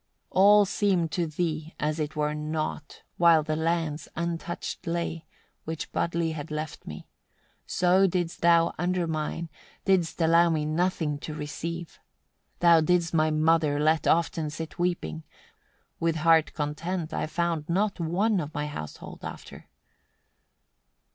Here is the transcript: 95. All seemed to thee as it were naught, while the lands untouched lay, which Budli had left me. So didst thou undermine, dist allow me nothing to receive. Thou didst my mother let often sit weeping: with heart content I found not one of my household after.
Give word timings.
95. 0.31 0.31
All 0.41 0.65
seemed 0.65 1.11
to 1.11 1.27
thee 1.27 1.75
as 1.79 1.99
it 1.99 2.15
were 2.15 2.33
naught, 2.33 3.03
while 3.17 3.43
the 3.43 3.55
lands 3.55 4.07
untouched 4.15 4.87
lay, 4.87 5.27
which 5.63 5.91
Budli 5.91 6.33
had 6.33 6.49
left 6.49 6.87
me. 6.87 7.07
So 7.67 8.07
didst 8.07 8.41
thou 8.41 8.73
undermine, 8.79 9.47
dist 9.85 10.19
allow 10.19 10.49
me 10.49 10.65
nothing 10.65 11.19
to 11.19 11.35
receive. 11.35 11.99
Thou 12.61 12.81
didst 12.81 13.13
my 13.13 13.29
mother 13.29 13.79
let 13.79 14.07
often 14.07 14.49
sit 14.49 14.79
weeping: 14.79 15.21
with 15.99 16.15
heart 16.15 16.53
content 16.53 17.13
I 17.13 17.27
found 17.27 17.69
not 17.69 17.99
one 17.99 18.39
of 18.39 18.55
my 18.55 18.65
household 18.65 19.23
after. 19.23 19.69